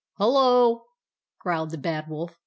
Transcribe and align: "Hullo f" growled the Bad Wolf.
"Hullo 0.19 0.77
f" 0.77 0.81
growled 1.37 1.69
the 1.69 1.77
Bad 1.77 2.07
Wolf. 2.09 2.39